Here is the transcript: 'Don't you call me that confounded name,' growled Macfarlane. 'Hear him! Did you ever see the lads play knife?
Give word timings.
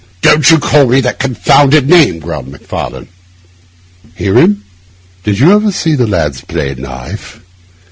'Don't 0.23 0.49
you 0.49 0.57
call 0.57 0.87
me 0.87 0.99
that 0.99 1.19
confounded 1.19 1.87
name,' 1.87 2.17
growled 2.17 2.47
Macfarlane. 2.47 3.07
'Hear 4.15 4.33
him! 4.33 4.63
Did 5.23 5.37
you 5.37 5.51
ever 5.55 5.71
see 5.71 5.93
the 5.93 6.07
lads 6.07 6.41
play 6.41 6.73
knife? 6.73 7.39